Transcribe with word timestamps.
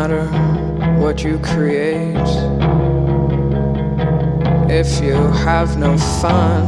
matter 0.00 0.24
what 0.98 1.22
you 1.22 1.38
create 1.40 2.30
if 4.70 4.88
you 5.04 5.12
have 5.44 5.76
no 5.76 5.98
fun. 6.22 6.64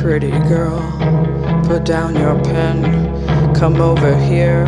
Pretty 0.00 0.30
girl, 0.48 0.80
put 1.66 1.84
down 1.84 2.16
your 2.16 2.42
pen, 2.44 3.54
come 3.54 3.76
over 3.82 4.16
here, 4.16 4.64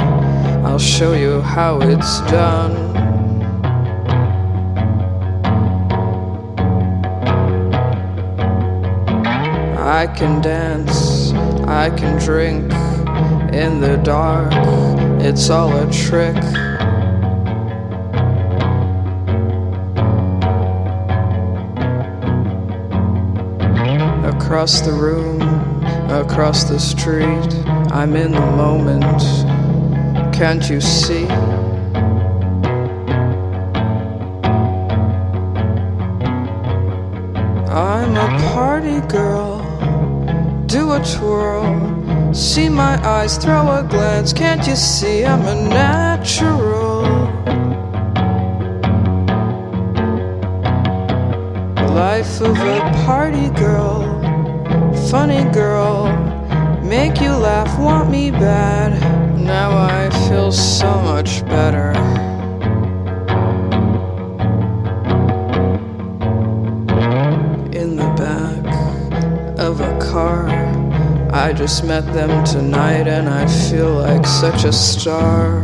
I'll 0.67 0.79
show 0.79 1.15
you 1.15 1.41
how 1.41 1.81
it's 1.81 2.21
done. 2.31 2.93
I 10.03 10.07
can 10.07 10.41
dance, 10.41 11.12
I 11.73 11.89
can 11.89 12.19
drink 12.19 12.71
in 13.53 13.81
the 13.81 13.97
dark, 14.05 14.53
it's 15.21 15.49
all 15.49 15.75
a 15.75 15.91
trick. 15.91 16.37
Across 24.35 24.83
the 24.83 24.93
room, 24.93 25.41
across 26.11 26.65
the 26.65 26.79
street, 26.79 27.49
I'm 27.91 28.17
in 28.17 28.33
the 28.33 28.41
moment. 28.41 29.23
Can't 30.35 30.69
you 30.69 30.81
see? 30.81 31.27
I'm 37.67 38.15
a 38.17 38.53
party 38.53 39.01
girl. 39.09 39.32
Twirl. 41.05 42.33
See 42.33 42.69
my 42.69 42.97
eyes, 43.05 43.37
throw 43.37 43.71
a 43.71 43.83
glance. 43.83 44.33
Can't 44.33 44.67
you 44.67 44.77
see 44.77 45.25
I'm 45.25 45.43
a 45.43 45.55
natural? 45.69 47.03
Life 51.93 52.41
of 52.41 52.57
a 52.57 52.81
party 53.05 53.51
girl. 53.51 54.03
Funny 55.11 55.45
girl. 55.53 56.07
Make 56.83 57.21
you 57.21 57.31
laugh, 57.31 57.79
want 57.79 58.11
me 58.11 58.31
bad. 58.31 58.93
Now 59.39 59.77
I 59.77 60.09
feel 60.29 60.53
so 60.53 61.01
much 61.01 61.45
better. 61.47 61.92
I 71.53 71.55
just 71.55 71.85
met 71.85 72.07
them 72.15 72.43
tonight 72.47 73.07
and 73.07 73.29
I 73.29 73.47
feel 73.69 73.93
like 73.93 74.27
such 74.27 74.65
a 74.65 74.73
star. 74.73 75.61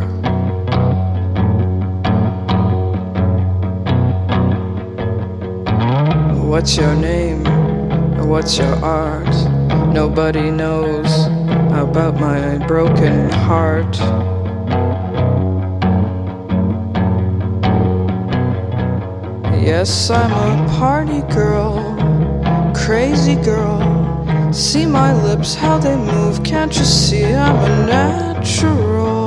What's 6.44 6.76
your 6.76 6.94
name? 6.94 7.42
What's 8.28 8.58
your 8.58 8.74
art? 8.84 9.34
Nobody 9.94 10.50
knows 10.50 11.24
about 11.72 12.20
my 12.20 12.58
broken 12.66 13.30
heart. 13.30 13.96
Yes, 19.56 20.10
I'm 20.10 20.32
a 20.32 20.68
party 20.78 21.22
girl, 21.32 21.80
crazy 22.74 23.36
girl. 23.36 23.87
See 24.50 24.86
my 24.86 25.12
lips, 25.12 25.54
how 25.54 25.76
they 25.78 25.94
move. 25.94 26.42
Can't 26.42 26.74
you 26.74 26.84
see 26.84 27.34
I'm 27.34 27.54
a 27.54 27.86
natural? 27.86 29.26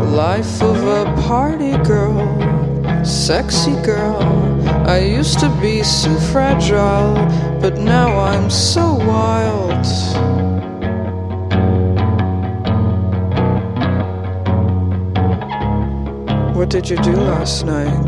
Life 0.00 0.62
of 0.62 0.82
a 0.86 1.04
party 1.22 1.76
girl, 1.84 3.04
sexy 3.04 3.74
girl. 3.82 4.22
I 4.88 5.00
used 5.00 5.40
to 5.40 5.50
be 5.60 5.82
so 5.82 6.14
fragile, 6.32 7.14
but 7.60 7.76
now 7.76 8.18
I'm 8.18 8.48
so 8.48 8.94
wild. 8.94 9.86
What 16.56 16.70
did 16.70 16.88
you 16.88 16.96
do 16.96 17.12
last 17.12 17.66
night? 17.66 18.04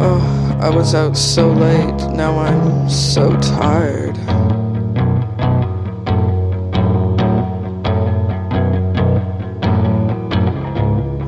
Oh, 0.00 0.37
I 0.60 0.70
was 0.70 0.92
out 0.92 1.16
so 1.16 1.52
late. 1.52 2.10
Now 2.14 2.36
I'm 2.36 2.90
so 2.90 3.36
tired. 3.38 4.16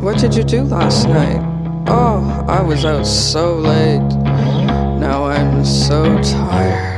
What 0.03 0.19
did 0.19 0.35
you 0.35 0.43
do 0.43 0.63
last 0.65 1.07
night? 1.07 1.41
Oh, 1.87 2.45
I 2.49 2.61
was 2.61 2.85
out 2.85 3.07
so 3.07 3.55
late. 3.55 4.01
Now 4.99 5.27
I'm 5.27 5.65
so 5.65 6.21
tired. 6.23 6.90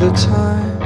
The 0.00 0.10
time. 0.12 0.80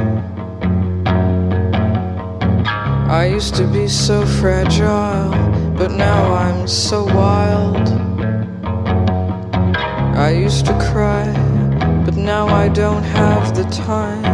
I 3.09 3.27
used 3.27 3.55
to 3.55 3.65
be 3.65 3.87
so 3.87 4.27
fragile, 4.27 5.31
but 5.79 5.93
now 5.93 6.35
I'm 6.35 6.67
so 6.67 7.05
wild. 7.05 7.89
I 10.19 10.31
used 10.31 10.67
to 10.67 10.73
cry, 10.91 11.27
but 12.05 12.17
now 12.17 12.49
I 12.49 12.69
don't 12.69 13.05
have 13.05 13.55
the 13.55 13.63
time. 13.87 14.25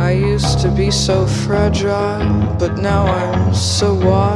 I 0.00 0.12
used 0.12 0.60
to 0.60 0.70
be 0.70 0.90
so 0.90 1.26
fragile, 1.26 2.56
but 2.58 2.78
now 2.78 3.04
I'm 3.04 3.54
so 3.54 3.92
wild, 3.92 4.35